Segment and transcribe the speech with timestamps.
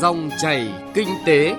[0.00, 1.56] Dòng chảy kinh tế.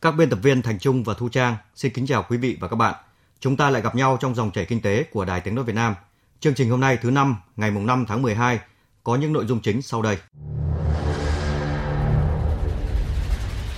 [0.00, 2.68] Các biên tập viên Thành Trung và Thu Trang xin kính chào quý vị và
[2.68, 2.94] các bạn.
[3.40, 5.74] Chúng ta lại gặp nhau trong dòng chảy kinh tế của Đài Tiếng nói Việt
[5.74, 5.94] Nam.
[6.40, 8.60] Chương trình hôm nay thứ năm, ngày mùng 5 tháng 12
[9.04, 10.18] có những nội dung chính sau đây.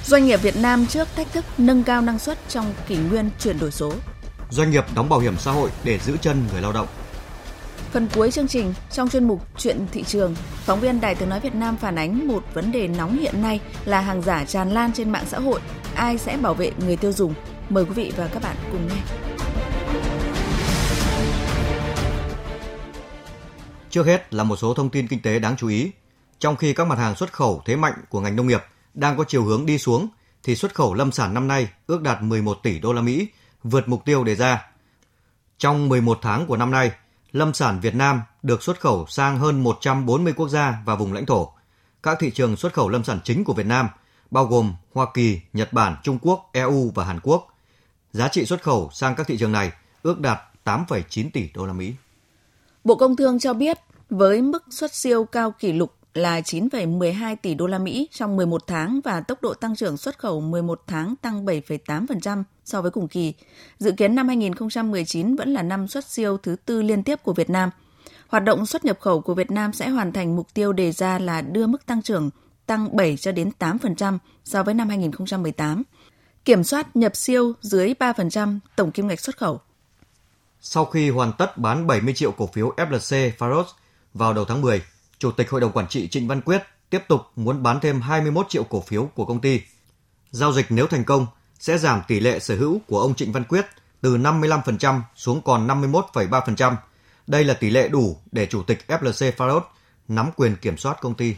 [0.05, 3.59] Doanh nghiệp Việt Nam trước thách thức nâng cao năng suất trong kỷ nguyên chuyển
[3.59, 3.93] đổi số.
[4.50, 6.86] Doanh nghiệp đóng bảo hiểm xã hội để giữ chân người lao động.
[7.94, 11.40] Phần cuối chương trình, trong chuyên mục Chuyện thị trường, phóng viên Đài Tiếng Nói
[11.40, 14.93] Việt Nam phản ánh một vấn đề nóng hiện nay là hàng giả tràn lan
[14.93, 15.61] trên mạng xã hội.
[15.94, 17.35] Ai sẽ bảo vệ người tiêu dùng?
[17.68, 18.96] Mời quý vị và các bạn cùng nghe.
[23.90, 25.90] Trước hết là một số thông tin kinh tế đáng chú ý.
[26.38, 28.63] Trong khi các mặt hàng xuất khẩu thế mạnh của ngành nông nghiệp
[28.94, 30.08] đang có chiều hướng đi xuống,
[30.43, 33.28] thì xuất khẩu lâm sản năm nay ước đạt 11 tỷ đô la Mỹ,
[33.62, 34.66] vượt mục tiêu đề ra.
[35.58, 36.91] Trong 11 tháng của năm nay,
[37.34, 41.27] lâm sản Việt Nam được xuất khẩu sang hơn 140 quốc gia và vùng lãnh
[41.27, 41.52] thổ.
[42.02, 43.88] Các thị trường xuất khẩu lâm sản chính của Việt Nam
[44.30, 47.48] bao gồm Hoa Kỳ, Nhật Bản, Trung Quốc, EU và Hàn Quốc.
[48.12, 51.72] Giá trị xuất khẩu sang các thị trường này ước đạt 8,9 tỷ đô la
[51.72, 51.94] Mỹ.
[52.84, 53.78] Bộ Công Thương cho biết
[54.10, 58.66] với mức xuất siêu cao kỷ lục là 9,12 tỷ đô la Mỹ trong 11
[58.66, 63.08] tháng và tốc độ tăng trưởng xuất khẩu 11 tháng tăng 7,8% so với cùng
[63.08, 63.34] kỳ.
[63.78, 67.50] Dự kiến năm 2019 vẫn là năm xuất siêu thứ tư liên tiếp của Việt
[67.50, 67.70] Nam.
[68.28, 71.18] Hoạt động xuất nhập khẩu của Việt Nam sẽ hoàn thành mục tiêu đề ra
[71.18, 72.30] là đưa mức tăng trưởng
[72.66, 75.82] tăng 7 cho đến 8% so với năm 2018.
[76.44, 79.60] Kiểm soát nhập siêu dưới 3% tổng kim ngạch xuất khẩu.
[80.60, 83.64] Sau khi hoàn tất bán 70 triệu cổ phiếu FLC Faros
[84.14, 84.82] vào đầu tháng 10,
[85.18, 88.46] Chủ tịch Hội đồng Quản trị Trịnh Văn Quyết tiếp tục muốn bán thêm 21
[88.48, 89.60] triệu cổ phiếu của công ty.
[90.30, 91.26] Giao dịch nếu thành công
[91.58, 93.66] sẽ giảm tỷ lệ sở hữu của ông Trịnh Văn Quyết
[94.00, 96.74] từ 55% xuống còn 51,3%.
[97.26, 99.60] Đây là tỷ lệ đủ để Chủ tịch FLC Faros
[100.08, 101.34] nắm quyền kiểm soát công ty.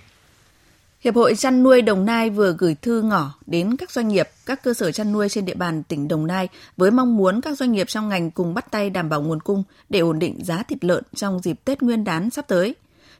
[1.00, 4.62] Hiệp hội chăn nuôi Đồng Nai vừa gửi thư ngỏ đến các doanh nghiệp, các
[4.62, 7.72] cơ sở chăn nuôi trên địa bàn tỉnh Đồng Nai với mong muốn các doanh
[7.72, 10.84] nghiệp trong ngành cùng bắt tay đảm bảo nguồn cung để ổn định giá thịt
[10.84, 12.74] lợn trong dịp Tết Nguyên đán sắp tới.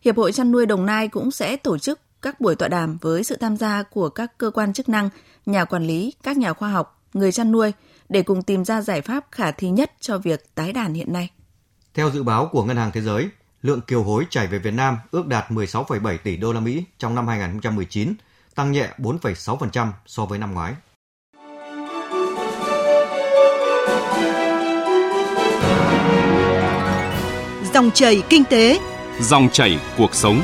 [0.05, 3.25] Hiệp hội chăn nuôi Đồng Nai cũng sẽ tổ chức các buổi tọa đàm với
[3.25, 5.09] sự tham gia của các cơ quan chức năng,
[5.47, 7.73] nhà quản lý, các nhà khoa học, người chăn nuôi
[8.09, 11.31] để cùng tìm ra giải pháp khả thi nhất cho việc tái đàn hiện nay.
[11.95, 13.29] Theo dự báo của Ngân hàng Thế giới,
[13.63, 17.15] lượng kiều hối chảy về Việt Nam ước đạt 16,7 tỷ đô la Mỹ trong
[17.15, 18.15] năm 2019,
[18.55, 20.75] tăng nhẹ 4,6% so với năm ngoái.
[27.75, 28.79] Dòng chảy kinh tế,
[29.21, 30.43] dòng chảy cuộc sống.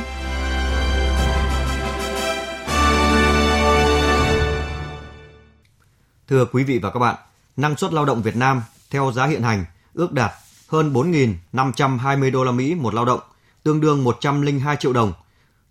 [6.29, 7.17] Thưa quý vị và các bạn,
[7.57, 10.33] năng suất lao động Việt Nam theo giá hiện hành ước đạt
[10.69, 13.21] hơn 4.520 đô la Mỹ một lao động,
[13.63, 15.13] tương đương 102 triệu đồng.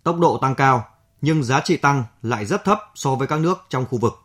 [0.02, 0.88] Tốc độ tăng cao,
[1.20, 4.22] nhưng giá trị tăng lại rất thấp so với các nước trong khu vực,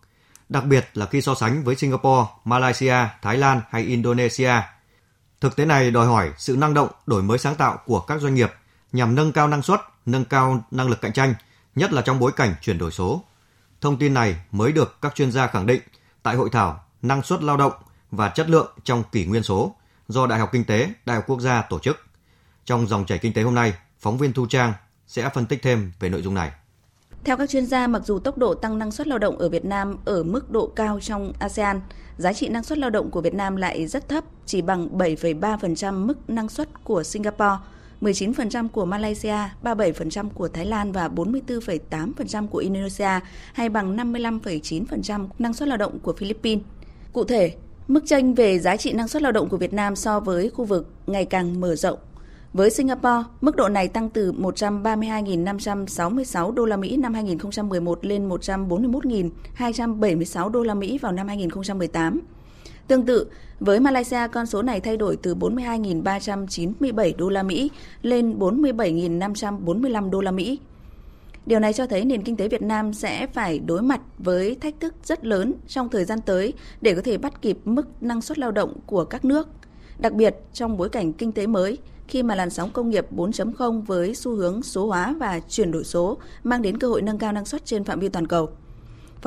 [0.49, 4.53] đặc biệt là khi so sánh với Singapore, Malaysia, Thái Lan hay Indonesia.
[5.41, 8.35] Thực tế này đòi hỏi sự năng động, đổi mới sáng tạo của các doanh
[8.35, 8.51] nghiệp
[8.91, 11.33] nhằm nâng cao năng suất, nâng cao năng lực cạnh tranh,
[11.75, 13.23] nhất là trong bối cảnh chuyển đổi số.
[13.81, 15.81] Thông tin này mới được các chuyên gia khẳng định
[16.23, 17.73] tại hội thảo Năng suất lao động
[18.11, 19.75] và chất lượng trong kỷ nguyên số
[20.07, 21.97] do Đại học Kinh tế, Đại học Quốc gia tổ chức.
[22.65, 24.73] Trong dòng chảy kinh tế hôm nay, phóng viên Thu Trang
[25.07, 26.51] sẽ phân tích thêm về nội dung này.
[27.23, 29.65] Theo các chuyên gia, mặc dù tốc độ tăng năng suất lao động ở Việt
[29.65, 31.81] Nam ở mức độ cao trong ASEAN,
[32.17, 36.05] giá trị năng suất lao động của Việt Nam lại rất thấp, chỉ bằng 7,3%
[36.05, 37.57] mức năng suất của Singapore,
[38.01, 43.19] 19% của Malaysia, 37% của Thái Lan và 44,8% của Indonesia,
[43.53, 46.63] hay bằng 55,9% năng suất lao động của Philippines.
[47.13, 47.55] Cụ thể,
[47.87, 50.65] Mức tranh về giá trị năng suất lao động của Việt Nam so với khu
[50.65, 51.99] vực ngày càng mở rộng.
[52.53, 60.49] Với Singapore, mức độ này tăng từ 132.566 đô la Mỹ năm 2011 lên 141.276
[60.49, 62.21] đô la Mỹ vào năm 2018.
[62.87, 63.27] Tương tự,
[63.59, 70.21] với Malaysia, con số này thay đổi từ 42.397 đô la Mỹ lên 47.545 đô
[70.21, 70.59] la Mỹ.
[71.45, 74.79] Điều này cho thấy nền kinh tế Việt Nam sẽ phải đối mặt với thách
[74.79, 78.39] thức rất lớn trong thời gian tới để có thể bắt kịp mức năng suất
[78.39, 79.47] lao động của các nước,
[79.99, 83.81] đặc biệt trong bối cảnh kinh tế mới khi mà làn sóng công nghiệp 4.0
[83.81, 87.31] với xu hướng số hóa và chuyển đổi số mang đến cơ hội nâng cao
[87.31, 88.49] năng suất trên phạm vi toàn cầu.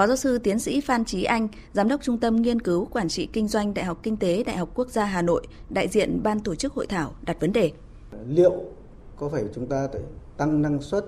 [0.01, 3.09] Phó giáo sư tiến sĩ Phan Trí Anh, Giám đốc Trung tâm Nghiên cứu Quản
[3.09, 6.21] trị Kinh doanh Đại học Kinh tế Đại học Quốc gia Hà Nội, đại diện
[6.23, 7.71] ban tổ chức hội thảo đặt vấn đề.
[8.29, 8.53] Liệu
[9.17, 9.89] có phải chúng ta
[10.37, 11.05] tăng năng suất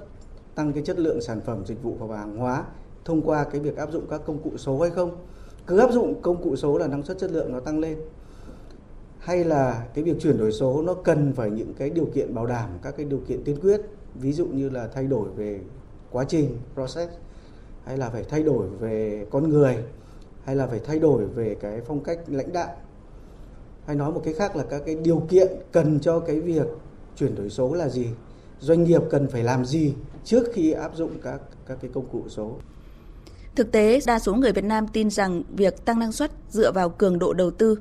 [0.55, 2.65] tăng cái chất lượng sản phẩm dịch vụ và hàng hóa
[3.05, 5.17] thông qua cái việc áp dụng các công cụ số hay không
[5.67, 7.99] cứ áp dụng công cụ số là năng suất chất lượng nó tăng lên
[9.19, 12.47] hay là cái việc chuyển đổi số nó cần phải những cái điều kiện bảo
[12.47, 13.81] đảm các cái điều kiện tiên quyết
[14.15, 15.61] ví dụ như là thay đổi về
[16.11, 17.13] quá trình process
[17.85, 19.77] hay là phải thay đổi về con người
[20.45, 22.77] hay là phải thay đổi về cái phong cách lãnh đạo.
[23.87, 26.67] Hay nói một cái khác là các cái điều kiện cần cho cái việc
[27.17, 28.07] chuyển đổi số là gì
[28.61, 29.95] doanh nghiệp cần phải làm gì
[30.25, 32.57] trước khi áp dụng các các cái công cụ số.
[33.55, 36.89] Thực tế, đa số người Việt Nam tin rằng việc tăng năng suất dựa vào
[36.89, 37.79] cường độ đầu tư,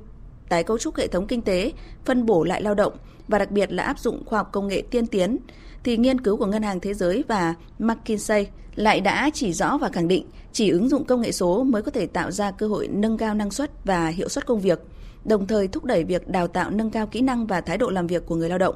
[0.50, 1.72] tái cấu trúc hệ thống kinh tế,
[2.06, 2.94] phân bổ lại lao động
[3.28, 5.38] và đặc biệt là áp dụng khoa học công nghệ tiên tiến,
[5.84, 9.90] thì nghiên cứu của Ngân hàng Thế giới và McKinsey lại đã chỉ rõ và
[9.90, 12.88] khẳng định chỉ ứng dụng công nghệ số mới có thể tạo ra cơ hội
[12.88, 14.80] nâng cao năng suất và hiệu suất công việc,
[15.26, 18.08] đồng thời thúc đẩy việc đào tạo nâng cao kỹ năng và thái độ làm
[18.08, 18.76] việc của người lao động.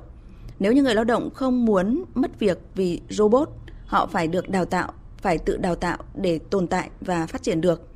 [0.59, 3.49] Nếu như người lao động không muốn mất việc vì robot,
[3.85, 7.61] họ phải được đào tạo, phải tự đào tạo để tồn tại và phát triển
[7.61, 7.89] được.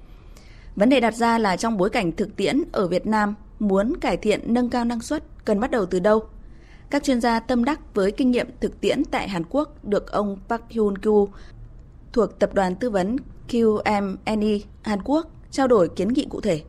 [0.75, 4.17] Vấn đề đặt ra là trong bối cảnh thực tiễn ở Việt Nam muốn cải
[4.17, 6.23] thiện nâng cao năng suất cần bắt đầu từ đâu?
[6.89, 10.37] Các chuyên gia tâm đắc với kinh nghiệm thực tiễn tại Hàn Quốc được ông
[10.49, 11.29] Park Hyun Kyu
[12.13, 13.15] thuộc Tập đoàn Tư vấn
[13.49, 16.61] QMNE Hàn Quốc trao đổi kiến nghị cụ thể.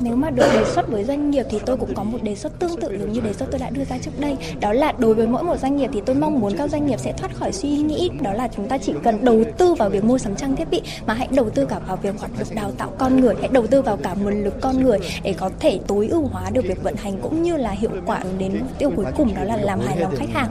[0.00, 2.58] Nếu mà được đề xuất với doanh nghiệp thì tôi cũng có một đề xuất
[2.58, 4.36] tương tự giống như đề xuất tôi đã đưa ra trước đây.
[4.60, 7.00] Đó là đối với mỗi một doanh nghiệp thì tôi mong muốn các doanh nghiệp
[7.00, 10.04] sẽ thoát khỏi suy nghĩ đó là chúng ta chỉ cần đầu tư vào việc
[10.04, 12.70] mua sắm trang thiết bị mà hãy đầu tư cả vào việc hoạt động đào
[12.70, 15.80] tạo con người, hãy đầu tư vào cả nguồn lực con người để có thể
[15.86, 18.90] tối ưu hóa được việc vận hành cũng như là hiệu quả đến mục tiêu
[18.96, 20.50] cuối cùng đó là làm hài lòng khách hàng.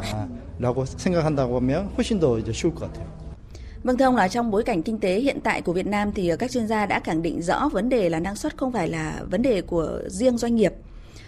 [0.61, 3.07] 라고 생각한다고 하면 훨씬 더 이제 쉬울 것 같아요.
[3.83, 6.33] Vâng thưa ông là trong bối cảnh kinh tế hiện tại của Việt Nam thì
[6.39, 9.23] các chuyên gia đã khẳng định rõ vấn đề là năng suất không phải là
[9.31, 10.73] vấn đề của riêng doanh nghiệp.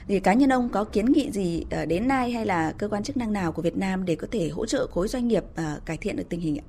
[0.08, 3.02] Thì cá nhân ông có kiến nghị gì ờ, đến nay hay là cơ quan
[3.02, 5.80] chức năng nào của Việt Nam để có thể hỗ trợ khối doanh nghiệp ờ,
[5.84, 6.66] cải thiện được tình hình ạ?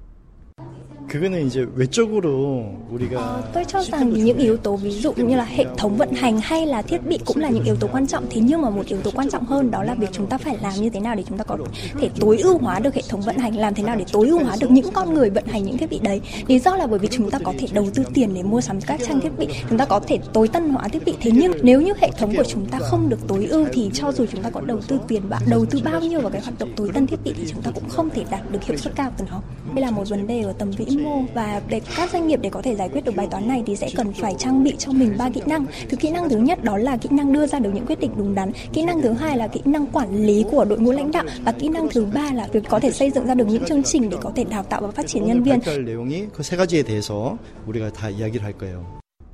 [1.10, 5.46] 그거는 이제 외적으로 우리가 Ờ, tôi cho rằng những yếu tố ví dụ như là
[5.46, 8.26] hệ thống vận hành hay là thiết bị cũng là những yếu tố quan trọng
[8.30, 10.58] thế nhưng mà một yếu tố quan trọng hơn đó là việc chúng ta phải
[10.62, 11.58] làm như thế nào để chúng ta có
[12.00, 14.44] thể tối ưu hóa được hệ thống vận hành làm thế nào để tối ưu
[14.44, 17.00] hóa được những con người vận hành những thiết bị đấy lý do là bởi
[17.00, 19.48] vì chúng ta có thể đầu tư tiền để mua sắm các trang thiết bị
[19.70, 22.36] chúng ta có thể tối tân hóa thiết bị thế nhưng nếu như hệ thống
[22.36, 25.00] của chúng ta không được tối ưu thì cho dù chúng ta có đầu tư
[25.08, 27.44] tiền bạc đầu tư bao nhiêu vào cái hoạt động tối tân thiết bị thì
[27.52, 29.42] chúng ta cũng không thể đạt được hiệu suất cao từ nó
[29.75, 32.51] Đây là một vấn đề ở tầm vĩ mô và để các doanh nghiệp để
[32.51, 34.93] có thể giải quyết được bài toán này thì sẽ cần phải trang bị cho
[34.93, 35.67] mình ba kỹ năng.
[35.89, 38.11] Thứ kỹ năng thứ nhất đó là kỹ năng đưa ra được những quyết định
[38.17, 41.11] đúng đắn, kỹ năng thứ hai là kỹ năng quản lý của đội ngũ lãnh
[41.11, 43.65] đạo và kỹ năng thứ ba là việc có thể xây dựng ra được những
[43.65, 45.61] chương trình để có thể đào tạo và phát triển nhân viên.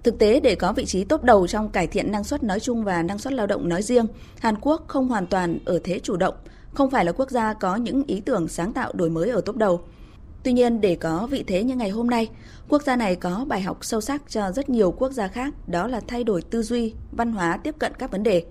[0.02, 2.84] Thực tế, để có vị trí tốt đầu trong cải thiện năng suất nói chung
[2.84, 4.06] và năng suất lao động nói riêng,
[4.38, 6.34] Hàn Quốc không hoàn toàn ở thế chủ động,
[6.74, 9.56] không phải là quốc gia có những ý tưởng sáng tạo đổi mới ở tốt
[9.56, 9.80] đầu.
[10.42, 12.28] Tuy nhiên, để có vị thế như ngày hôm nay,
[12.68, 15.86] quốc gia này có bài học sâu sắc cho rất nhiều quốc gia khác, đó
[15.86, 18.44] là thay đổi tư duy, văn hóa tiếp cận các vấn đề.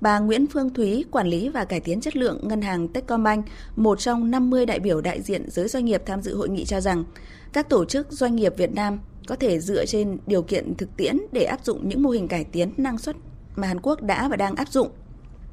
[0.00, 3.46] Bà Nguyễn Phương Thúy, quản lý và cải tiến chất lượng ngân hàng Techcombank,
[3.76, 6.80] một trong 50 đại biểu đại diện giới doanh nghiệp tham dự hội nghị cho
[6.80, 7.04] rằng,
[7.52, 11.18] các tổ chức doanh nghiệp Việt Nam có thể dựa trên điều kiện thực tiễn
[11.32, 13.16] để áp dụng những mô hình cải tiến năng suất
[13.56, 14.88] mà Hàn Quốc đã và đang áp dụng.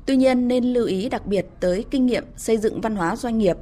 [0.06, 3.38] Tuy nhiên nên lưu ý đặc biệt tới kinh nghiệm xây dựng văn hóa doanh
[3.38, 3.58] nghiệp,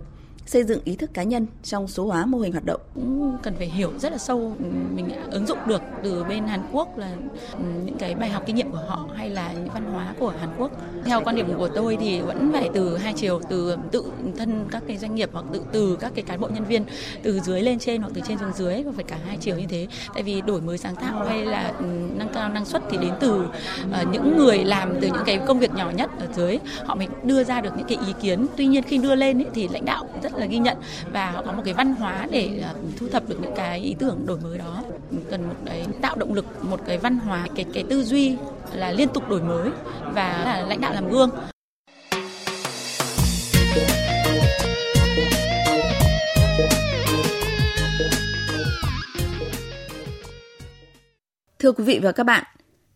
[0.46, 2.82] xây dựng ý thức cá nhân trong số hóa mô hình hoạt động.
[2.96, 4.66] cũng cần phải hiểu rất là sâu ừ,
[4.96, 7.12] mình ứng dụng được từ bên Hàn Quốc là
[7.52, 10.34] ừ, những cái bài học kinh nghiệm của họ hay là những văn hóa của
[10.40, 10.72] Hàn Quốc.
[11.06, 14.04] Theo quan điểm của tôi thì vẫn phải từ hai chiều, từ tự
[14.38, 16.84] thân các cái doanh nghiệp hoặc tự từ các cái cán bộ nhân viên
[17.24, 19.66] từ dưới lên trên hoặc từ trên xuống dưới, và phải cả hai chiều như
[19.70, 19.88] thế.
[20.14, 21.86] Tại vì đổi mới sáng tạo hay là ừ,
[22.16, 23.46] nâng cao năng suất thì đến từ
[23.92, 27.08] ờ, những người làm từ những cái công việc nhỏ nhất ở dưới họ mới
[27.24, 28.48] đưa ra được những cái ý kiến.
[28.58, 30.78] Tuy nhiên khi đưa lên thì lãnh đạo rất là ghi nhận
[31.12, 33.96] và họ có một cái văn hóa để ờ, thu thập được những cái ý
[34.00, 34.84] tưởng đổi mới đó
[35.30, 38.36] cần một cái tạo động lực một cái văn hóa cái cái tư duy
[38.74, 39.70] là liên tục đổi mới
[40.14, 41.30] và là lãnh đạo làm gương
[51.60, 52.44] Thưa quý vị và các bạn,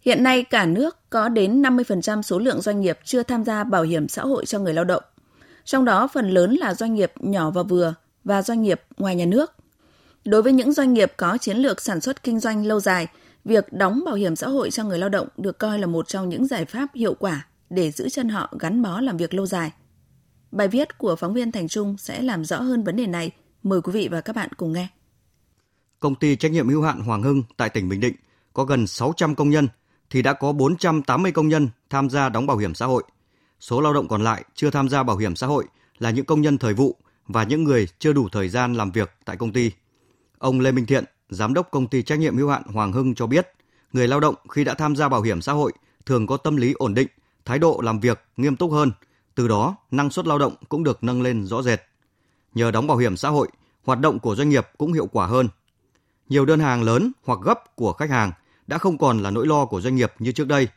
[0.02, 3.84] hiện nay cả nước có đến 50% số lượng doanh nghiệp chưa tham gia bảo
[3.84, 5.04] hiểm xã hội cho người lao động.
[5.70, 9.26] Trong đó phần lớn là doanh nghiệp nhỏ và vừa và doanh nghiệp ngoài nhà
[9.26, 9.54] nước.
[10.26, 13.08] Đối với những doanh nghiệp có chiến lược sản xuất kinh doanh lâu dài,
[13.46, 16.30] việc đóng bảo hiểm xã hội cho người lao động được coi là một trong
[16.30, 19.72] những giải pháp hiệu quả để giữ chân họ gắn bó làm việc lâu dài.
[20.52, 23.32] Bài viết của phóng viên Thành Trung sẽ làm rõ hơn vấn đề này.
[23.64, 24.88] Mời quý vị và các bạn cùng nghe.
[26.00, 28.16] Công ty trách nhiệm hữu hạn Hoàng Hưng tại tỉnh Bình Định
[28.54, 29.68] có gần 600 công nhân
[30.10, 33.04] thì đã có 480 công nhân tham gia đóng bảo hiểm xã hội.
[33.60, 35.66] Số lao động còn lại chưa tham gia bảo hiểm xã hội
[36.00, 36.96] là những công nhân thời vụ
[37.28, 39.72] và những người chưa đủ thời gian làm việc tại công ty.
[40.38, 43.28] Ông Lê Minh Thiện, giám đốc công ty trách nhiệm hữu hạn Hoàng Hưng cho
[43.28, 43.48] biết,
[43.94, 45.72] người lao động khi đã tham gia bảo hiểm xã hội
[46.06, 47.08] thường có tâm lý ổn định,
[47.46, 48.92] thái độ làm việc nghiêm túc hơn,
[49.36, 51.82] từ đó năng suất lao động cũng được nâng lên rõ rệt.
[52.54, 53.48] Nhờ đóng bảo hiểm xã hội,
[53.84, 55.48] hoạt động của doanh nghiệp cũng hiệu quả hơn.
[56.30, 58.32] Nhiều đơn hàng lớn hoặc gấp của khách hàng
[58.68, 60.68] đã không còn là nỗi lo của doanh nghiệp như trước đây,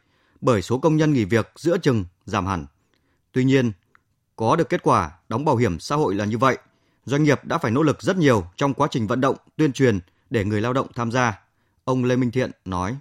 [0.40, 2.66] bởi số công nhân nghỉ việc giữa chừng giảm hẳn.
[3.32, 3.72] Tuy nhiên,
[4.36, 6.58] có được kết quả đóng bảo hiểm xã hội là như vậy,
[7.04, 10.00] doanh nghiệp đã phải nỗ lực rất nhiều trong quá trình vận động, tuyên truyền
[10.30, 11.40] để người lao động tham gia.
[11.84, 12.96] Ông Lê Minh Thiện nói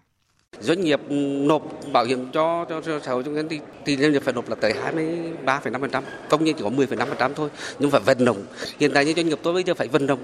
[0.59, 0.99] doanh nghiệp
[1.47, 4.33] nộp bảo hiểm cho cho, cho xã hội công nhân thì thì doanh nghiệp phải
[4.33, 4.73] nộp là tới
[5.45, 8.45] 23,5%, công nhân chỉ có 10,5% thôi, nhưng phải vận động.
[8.79, 10.19] Hiện tại như doanh nghiệp tôi bây giờ phải vận động,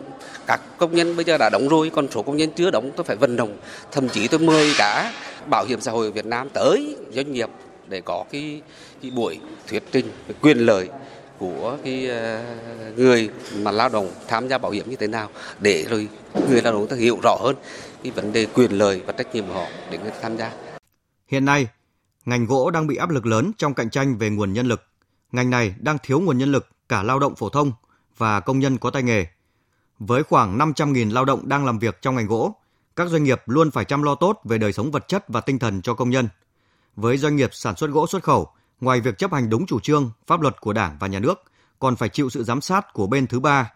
[0.48, 3.04] các công nhân bây giờ đã đóng rồi, còn số công nhân chưa đóng tôi
[3.04, 3.58] phải vận động.
[3.92, 5.14] Thậm chí tôi mời cả
[5.50, 7.50] bảo hiểm xã hội Việt Nam tới doanh nghiệp
[7.90, 8.62] để có cái,
[9.02, 10.90] cái buổi thuyết trình quyền lợi
[11.38, 12.56] của cái à,
[12.96, 15.30] người mà lao động tham gia bảo hiểm như thế nào
[15.60, 16.08] để rồi
[16.50, 17.56] người lao động ta hiểu rõ hơn
[18.04, 20.52] cái vấn đề quyền lợi và trách nhiệm của họ để người ta tham gia.
[21.28, 21.68] Hiện nay,
[22.26, 24.84] ngành gỗ đang bị áp lực lớn trong cạnh tranh về nguồn nhân lực.
[25.32, 27.72] Ngành này đang thiếu nguồn nhân lực cả lao động phổ thông
[28.18, 29.26] và công nhân có tay nghề.
[30.00, 32.56] Với khoảng 500.000 lao động đang làm việc trong ngành gỗ,
[32.96, 35.60] các doanh nghiệp luôn phải chăm lo tốt về đời sống vật chất và tinh
[35.60, 36.28] thần cho công nhân.
[36.98, 38.48] Với doanh nghiệp sản xuất gỗ xuất khẩu,
[38.82, 41.44] ngoài việc chấp hành đúng chủ trương, pháp luật của Đảng và Nhà nước,
[41.80, 43.72] còn phải chịu sự giám sát của bên thứ ba.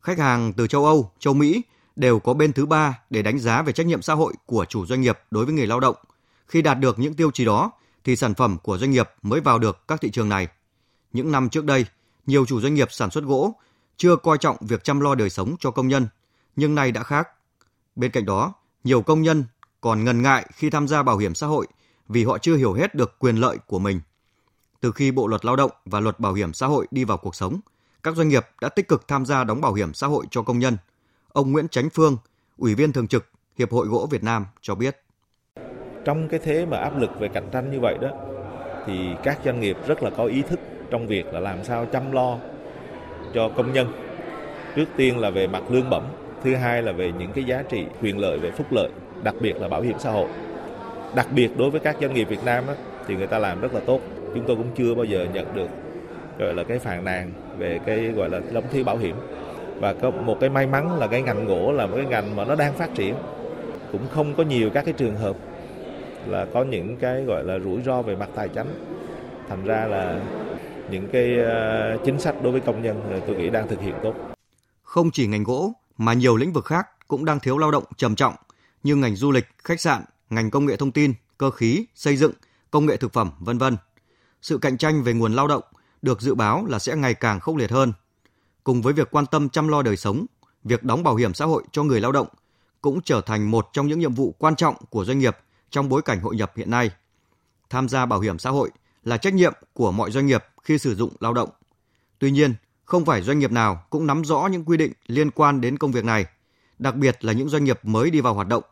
[0.00, 1.62] Khách hàng từ châu Âu, châu Mỹ
[1.96, 4.86] đều có bên thứ ba để đánh giá về trách nhiệm xã hội của chủ
[4.86, 5.96] doanh nghiệp đối với người lao động.
[6.46, 7.70] Khi đạt được những tiêu chí đó,
[8.04, 10.48] thì sản phẩm của doanh nghiệp mới vào được các thị trường này.
[11.12, 11.86] Những năm trước đây,
[12.26, 13.54] nhiều chủ doanh nghiệp sản xuất gỗ
[13.96, 16.08] chưa coi trọng việc chăm lo đời sống cho công nhân,
[16.56, 17.28] nhưng nay đã khác.
[17.96, 19.44] Bên cạnh đó, nhiều công nhân
[19.80, 21.66] còn ngần ngại khi tham gia bảo hiểm xã hội
[22.12, 24.00] vì họ chưa hiểu hết được quyền lợi của mình.
[24.80, 27.34] Từ khi Bộ luật Lao động và Luật Bảo hiểm xã hội đi vào cuộc
[27.34, 27.60] sống,
[28.02, 30.58] các doanh nghiệp đã tích cực tham gia đóng bảo hiểm xã hội cho công
[30.58, 30.76] nhân.
[31.32, 32.16] Ông Nguyễn Chánh Phương,
[32.58, 33.26] Ủy viên Thường trực
[33.58, 35.02] Hiệp hội Gỗ Việt Nam cho biết.
[36.04, 38.08] Trong cái thế mà áp lực về cạnh tranh như vậy đó,
[38.86, 42.12] thì các doanh nghiệp rất là có ý thức trong việc là làm sao chăm
[42.12, 42.38] lo
[43.34, 43.92] cho công nhân.
[44.76, 46.04] Trước tiên là về mặt lương bổng,
[46.44, 48.90] thứ hai là về những cái giá trị quyền lợi về phúc lợi,
[49.22, 50.28] đặc biệt là bảo hiểm xã hội.
[51.14, 52.74] Đặc biệt đối với các doanh nghiệp Việt Nam đó,
[53.06, 54.00] thì người ta làm rất là tốt.
[54.34, 55.68] Chúng tôi cũng chưa bao giờ nhận được
[56.38, 59.16] gọi là cái phàn nàn về cái gọi là đóng thiếu bảo hiểm.
[59.80, 62.44] Và có một cái may mắn là cái ngành gỗ là một cái ngành mà
[62.44, 63.14] nó đang phát triển.
[63.92, 65.36] Cũng không có nhiều các cái trường hợp
[66.26, 68.84] là có những cái gọi là rủi ro về mặt tài chính.
[69.48, 70.20] Thành ra là
[70.90, 74.14] những cái ờ, chính sách đối với công nhân tôi nghĩ đang thực hiện tốt.
[74.82, 78.14] Không chỉ ngành gỗ mà nhiều lĩnh vực khác cũng đang thiếu lao động trầm
[78.14, 78.34] trọng
[78.82, 82.32] như ngành du lịch khách sạn ngành công nghệ thông tin cơ khí xây dựng
[82.70, 83.76] công nghệ thực phẩm vân vân
[84.42, 85.62] sự cạnh tranh về nguồn lao động
[86.02, 87.92] được dự báo là sẽ ngày càng khốc liệt hơn.
[88.64, 90.26] Cùng với việc quan tâm chăm lo đời sống,
[90.64, 92.28] việc đóng bảo hiểm xã hội cho người lao động
[92.80, 95.36] cũng trở thành một trong những nhiệm vụ quan trọng của doanh nghiệp
[95.70, 96.90] trong bối cảnh hội nhập hiện nay.
[97.70, 98.70] Tham gia bảo hiểm xã hội
[99.04, 101.48] là trách nhiệm của mọi doanh nghiệp khi sử dụng lao động.
[102.18, 105.60] Tuy nhiên, không phải doanh nghiệp nào cũng nắm rõ những quy định liên quan
[105.60, 106.26] đến công việc này,
[106.78, 108.62] đặc biệt là những doanh nghiệp mới đi vào hoạt động.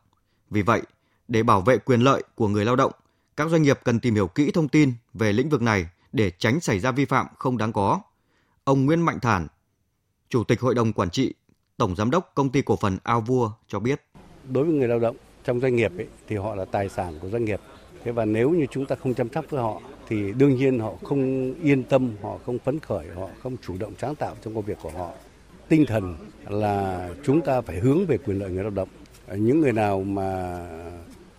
[0.50, 0.82] Vì vậy,
[1.28, 2.92] để bảo vệ quyền lợi của người lao động
[3.38, 6.60] các doanh nghiệp cần tìm hiểu kỹ thông tin về lĩnh vực này để tránh
[6.60, 8.00] xảy ra vi phạm không đáng có.
[8.64, 9.46] Ông Nguyễn Mạnh Thản,
[10.28, 11.34] Chủ tịch Hội đồng Quản trị,
[11.76, 14.02] Tổng Giám đốc Công ty Cổ phần Ao Vua cho biết.
[14.48, 17.28] Đối với người lao động trong doanh nghiệp ấy, thì họ là tài sản của
[17.28, 17.60] doanh nghiệp.
[18.04, 20.92] Thế và nếu như chúng ta không chăm sóc với họ thì đương nhiên họ
[21.02, 24.64] không yên tâm, họ không phấn khởi, họ không chủ động sáng tạo trong công
[24.64, 25.10] việc của họ.
[25.68, 26.16] Tinh thần
[26.48, 28.88] là chúng ta phải hướng về quyền lợi người lao động.
[29.36, 30.58] Những người nào mà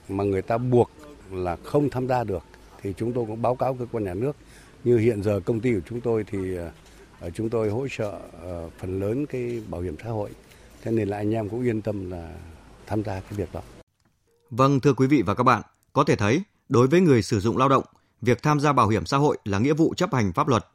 [0.09, 0.91] mà người ta buộc
[1.31, 2.43] là không tham gia được
[2.81, 4.35] thì chúng tôi cũng báo cáo cơ quan nhà nước.
[4.83, 6.55] Như hiện giờ công ty của chúng tôi thì
[7.19, 10.29] ờ, chúng tôi hỗ trợ ờ, phần lớn cái bảo hiểm xã hội.
[10.81, 12.33] Thế nên là anh em cũng yên tâm là
[12.87, 13.61] tham gia cái việc đó.
[14.49, 15.61] Vâng thưa quý vị và các bạn,
[15.93, 17.83] có thể thấy đối với người sử dụng lao động,
[18.21, 20.65] việc tham gia bảo hiểm xã hội là nghĩa vụ chấp hành pháp luật.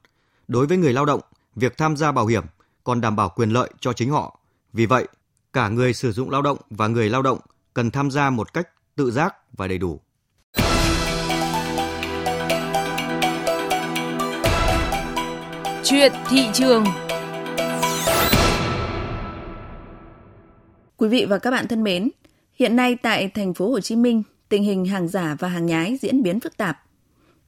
[0.49, 1.21] Đối với người lao động,
[1.55, 2.45] việc tham gia bảo hiểm
[2.85, 4.39] còn đảm bảo quyền lợi cho chính họ.
[4.73, 5.09] Vì vậy,
[5.53, 7.39] cả người sử dụng lao động và người lao động
[7.75, 10.01] cần tham gia một cách tự giác và đầy đủ.
[15.85, 16.85] Chuyện thị trường
[20.97, 22.11] Quý vị và các bạn thân mến,
[22.55, 25.99] hiện nay tại thành phố Hồ Chí Minh, tình hình hàng giả và hàng nhái
[26.01, 26.83] diễn biến phức tạp.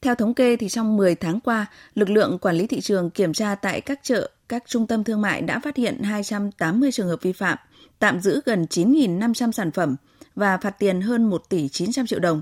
[0.00, 3.32] Theo thống kê thì trong 10 tháng qua, lực lượng quản lý thị trường kiểm
[3.32, 7.22] tra tại các chợ, các trung tâm thương mại đã phát hiện 280 trường hợp
[7.22, 7.58] vi phạm,
[7.98, 9.96] tạm giữ gần 9.500 sản phẩm
[10.36, 12.40] và phạt tiền hơn 1 tỷ 900 triệu đồng.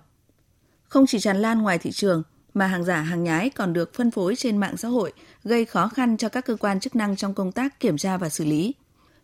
[0.85, 2.23] Không chỉ tràn lan ngoài thị trường,
[2.55, 5.13] mà hàng giả hàng nhái còn được phân phối trên mạng xã hội,
[5.45, 8.29] gây khó khăn cho các cơ quan chức năng trong công tác kiểm tra và
[8.29, 8.75] xử lý.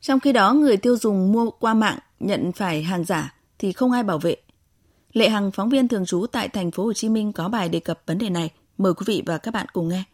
[0.00, 3.92] Trong khi đó, người tiêu dùng mua qua mạng nhận phải hàng giả thì không
[3.92, 4.36] ai bảo vệ.
[5.12, 7.80] Lệ Hằng, phóng viên thường trú tại thành phố Hồ Chí Minh có bài đề
[7.80, 8.50] cập vấn đề này.
[8.78, 10.04] Mời quý vị và các bạn cùng nghe.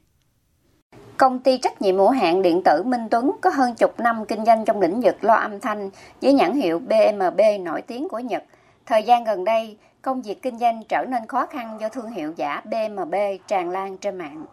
[1.19, 4.45] Công ty trách nhiệm hữu hạn điện tử Minh Tuấn có hơn chục năm kinh
[4.45, 5.91] doanh trong lĩnh vực loa âm thanh
[6.23, 8.45] với nhãn hiệu BMB nổi tiếng của Nhật.
[8.87, 12.33] Thời gian gần đây, công việc kinh doanh trở nên khó khăn do thương hiệu
[12.37, 13.15] giả BMB
[13.47, 14.45] tràn lan trên mạng.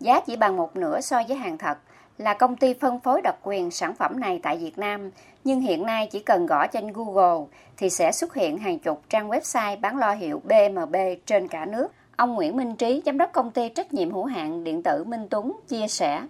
[0.00, 1.78] Giá chỉ bằng một nửa so với hàng thật
[2.18, 5.10] là công ty phân phối độc quyền sản phẩm này tại Việt Nam,
[5.44, 9.28] nhưng hiện nay chỉ cần gõ trên Google thì sẽ xuất hiện hàng chục trang
[9.28, 11.88] website bán lo hiệu BMB trên cả nước.
[12.16, 15.26] Ông Nguyễn Minh Trí, giám đốc công ty trách nhiệm hữu hạn điện tử Minh
[15.30, 16.22] Tuấn chia sẻ.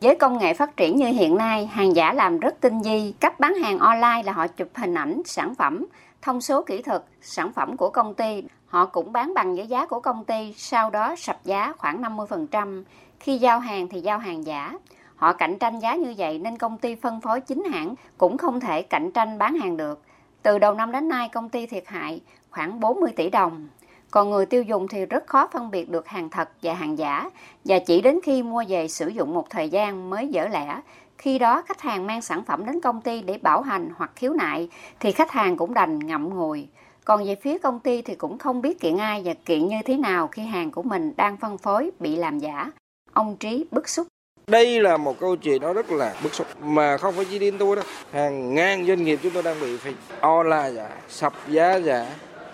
[0.00, 3.14] Với công nghệ phát triển như hiện nay, hàng giả làm rất tinh vi.
[3.20, 5.86] Cách bán hàng online là họ chụp hình ảnh, sản phẩm,
[6.22, 8.42] thông số kỹ thuật, sản phẩm của công ty.
[8.66, 12.84] Họ cũng bán bằng với giá của công ty, sau đó sập giá khoảng 50%.
[13.20, 14.78] Khi giao hàng thì giao hàng giả.
[15.16, 18.60] Họ cạnh tranh giá như vậy nên công ty phân phối chính hãng cũng không
[18.60, 20.02] thể cạnh tranh bán hàng được.
[20.42, 22.20] Từ đầu năm đến nay công ty thiệt hại
[22.50, 23.68] khoảng 40 tỷ đồng.
[24.12, 27.30] Còn người tiêu dùng thì rất khó phân biệt được hàng thật và hàng giả
[27.64, 30.80] và chỉ đến khi mua về sử dụng một thời gian mới dở lẽ.
[31.18, 34.32] Khi đó khách hàng mang sản phẩm đến công ty để bảo hành hoặc khiếu
[34.32, 34.68] nại
[35.00, 36.68] thì khách hàng cũng đành ngậm ngùi.
[37.04, 39.96] Còn về phía công ty thì cũng không biết kiện ai và kiện như thế
[39.96, 42.70] nào khi hàng của mình đang phân phối bị làm giả.
[43.12, 44.06] Ông Trí bức xúc.
[44.46, 47.58] Đây là một câu chuyện nó rất là bức xúc mà không phải chỉ riêng
[47.58, 47.84] tôi đâu.
[48.12, 52.06] Hàng ngàn doanh nghiệp chúng tôi đang bị phải online giả, sập giá giả.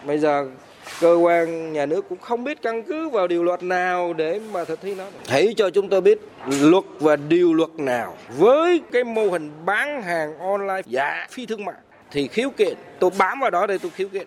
[0.07, 0.49] Bây giờ
[1.01, 4.65] cơ quan nhà nước cũng không biết căn cứ vào điều luật nào để mà
[4.65, 5.05] thực thi nó.
[5.29, 6.21] Hãy cho chúng tôi biết
[6.61, 11.65] luật và điều luật nào với cái mô hình bán hàng online giả phi thương
[11.65, 11.77] mại
[12.11, 14.27] thì khiếu kiện tôi bám vào đó để tôi khiếu kiện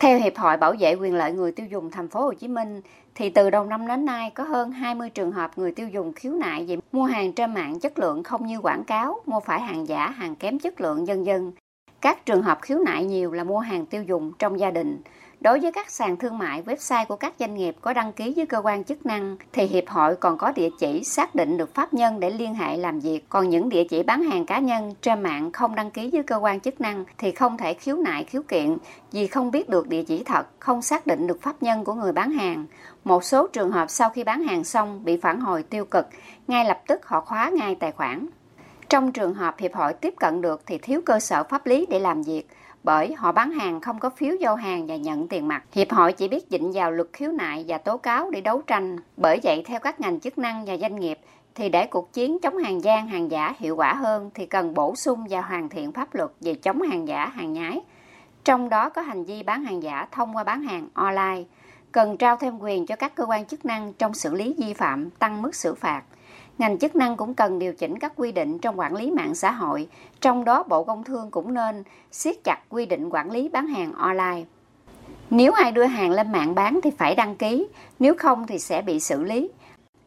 [0.00, 2.80] theo Hiệp hội Bảo vệ quyền lợi người tiêu dùng thành phố Hồ Chí Minh,
[3.14, 6.32] thì từ đầu năm đến nay có hơn 20 trường hợp người tiêu dùng khiếu
[6.32, 9.88] nại về mua hàng trên mạng chất lượng không như quảng cáo, mua phải hàng
[9.88, 11.52] giả, hàng kém chất lượng dân dân.
[12.00, 14.98] Các trường hợp khiếu nại nhiều là mua hàng tiêu dùng trong gia đình,
[15.40, 18.46] Đối với các sàn thương mại, website của các doanh nghiệp có đăng ký với
[18.46, 21.94] cơ quan chức năng thì hiệp hội còn có địa chỉ xác định được pháp
[21.94, 23.28] nhân để liên hệ làm việc.
[23.28, 26.36] Còn những địa chỉ bán hàng cá nhân trên mạng không đăng ký với cơ
[26.36, 28.76] quan chức năng thì không thể khiếu nại khiếu kiện
[29.12, 32.12] vì không biết được địa chỉ thật, không xác định được pháp nhân của người
[32.12, 32.66] bán hàng.
[33.04, 36.06] Một số trường hợp sau khi bán hàng xong bị phản hồi tiêu cực,
[36.48, 38.26] ngay lập tức họ khóa ngay tài khoản.
[38.88, 41.98] Trong trường hợp hiệp hội tiếp cận được thì thiếu cơ sở pháp lý để
[42.00, 42.46] làm việc,
[42.82, 45.64] bởi họ bán hàng không có phiếu giao hàng và nhận tiền mặt.
[45.72, 48.96] Hiệp hội chỉ biết dịnh vào luật khiếu nại và tố cáo để đấu tranh.
[49.16, 51.18] Bởi vậy, theo các ngành chức năng và doanh nghiệp,
[51.54, 54.96] thì để cuộc chiến chống hàng gian, hàng giả hiệu quả hơn thì cần bổ
[54.96, 57.80] sung và hoàn thiện pháp luật về chống hàng giả, hàng nhái.
[58.44, 61.42] Trong đó có hành vi bán hàng giả thông qua bán hàng online.
[61.92, 65.10] Cần trao thêm quyền cho các cơ quan chức năng trong xử lý vi phạm,
[65.10, 66.02] tăng mức xử phạt–
[66.58, 69.50] ngành chức năng cũng cần điều chỉnh các quy định trong quản lý mạng xã
[69.50, 69.88] hội,
[70.20, 73.92] trong đó Bộ Công Thương cũng nên siết chặt quy định quản lý bán hàng
[73.92, 74.44] online.
[75.30, 77.66] Nếu ai đưa hàng lên mạng bán thì phải đăng ký,
[77.98, 79.50] nếu không thì sẽ bị xử lý.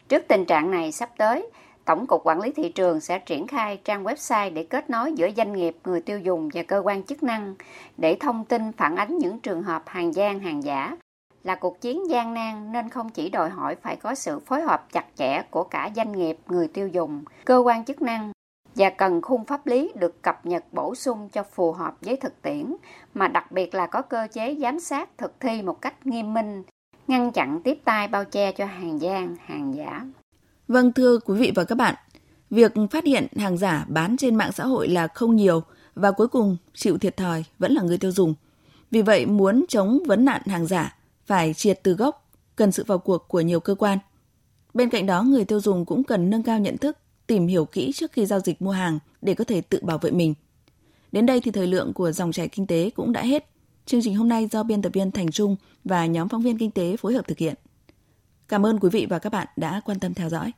[0.10, 1.50] Trước tình trạng này sắp tới,
[1.86, 5.30] Tổng cục Quản lý thị trường sẽ triển khai trang website để kết nối giữa
[5.38, 7.56] doanh nghiệp, người tiêu dùng và cơ quan chức năng
[7.98, 10.98] để thông tin phản ánh những trường hợp hàng gian, hàng giả
[11.44, 14.88] là cuộc chiến gian nan nên không chỉ đòi hỏi phải có sự phối hợp
[14.92, 18.32] chặt chẽ của cả doanh nghiệp, người tiêu dùng, cơ quan chức năng
[18.76, 22.42] và cần khung pháp lý được cập nhật bổ sung cho phù hợp với thực
[22.42, 22.76] tiễn,
[23.14, 26.64] mà đặc biệt là có cơ chế giám sát thực thi một cách nghiêm minh,
[27.08, 30.06] ngăn chặn tiếp tay bao che cho hàng gian, hàng giả.
[30.68, 31.96] Vâng thưa quý vị và các bạn,
[32.50, 35.64] việc phát hiện hàng giả bán trên mạng xã hội là không nhiều
[35.96, 38.34] và cuối cùng chịu thiệt thòi vẫn là người tiêu dùng.
[38.92, 43.00] Vì vậy muốn chống vấn nạn hàng giả phải triệt từ gốc, cần sự vào
[43.00, 43.98] cuộc của nhiều cơ quan.
[44.74, 47.92] Bên cạnh đó, người tiêu dùng cũng cần nâng cao nhận thức, tìm hiểu kỹ
[47.96, 50.34] trước khi giao dịch mua hàng để có thể tự bảo vệ mình.
[51.12, 53.46] Đến đây thì thời lượng của dòng chảy kinh tế cũng đã hết.
[53.86, 56.72] Chương trình hôm nay do biên tập viên Thành Trung và nhóm phóng viên kinh
[56.72, 57.56] tế phối hợp thực hiện.
[58.48, 60.52] Cảm ơn quý vị và các bạn đã quan tâm theo dõi.